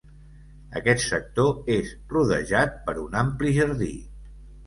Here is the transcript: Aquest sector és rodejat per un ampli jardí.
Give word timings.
Aquest 0.79 1.01
sector 1.07 1.69
és 1.75 1.91
rodejat 2.15 2.79
per 2.87 2.97
un 3.03 3.21
ampli 3.23 3.55
jardí. 3.59 3.93